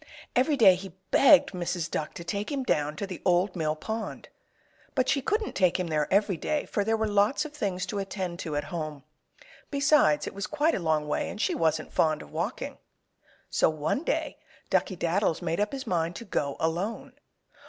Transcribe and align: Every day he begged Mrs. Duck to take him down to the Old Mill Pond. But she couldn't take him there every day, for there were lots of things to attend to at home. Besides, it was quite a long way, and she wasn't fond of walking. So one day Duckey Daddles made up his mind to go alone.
Every 0.35 0.57
day 0.57 0.73
he 0.73 0.95
begged 1.11 1.51
Mrs. 1.51 1.87
Duck 1.91 2.15
to 2.15 2.23
take 2.23 2.51
him 2.51 2.63
down 2.63 2.95
to 2.95 3.05
the 3.05 3.21
Old 3.23 3.55
Mill 3.55 3.75
Pond. 3.75 4.29
But 4.95 5.07
she 5.07 5.21
couldn't 5.21 5.53
take 5.53 5.79
him 5.79 5.85
there 5.85 6.11
every 6.11 6.37
day, 6.37 6.65
for 6.65 6.83
there 6.83 6.97
were 6.97 7.05
lots 7.07 7.45
of 7.45 7.53
things 7.53 7.85
to 7.85 7.99
attend 7.99 8.39
to 8.39 8.55
at 8.55 8.63
home. 8.73 9.03
Besides, 9.69 10.25
it 10.25 10.33
was 10.33 10.47
quite 10.47 10.73
a 10.73 10.79
long 10.79 11.07
way, 11.07 11.29
and 11.29 11.39
she 11.39 11.53
wasn't 11.53 11.93
fond 11.93 12.23
of 12.23 12.31
walking. 12.31 12.79
So 13.51 13.69
one 13.69 14.03
day 14.03 14.39
Duckey 14.71 14.97
Daddles 14.97 15.39
made 15.43 15.59
up 15.59 15.71
his 15.71 15.85
mind 15.85 16.15
to 16.15 16.25
go 16.25 16.57
alone. 16.59 17.13